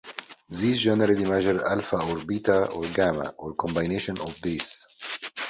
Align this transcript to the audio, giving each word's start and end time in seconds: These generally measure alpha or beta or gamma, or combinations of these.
These 0.49 0.79
generally 0.79 1.23
measure 1.25 1.63
alpha 1.63 1.97
or 2.03 2.25
beta 2.25 2.65
or 2.71 2.85
gamma, 2.87 3.35
or 3.37 3.53
combinations 3.53 4.19
of 4.19 4.35
these. 4.41 4.87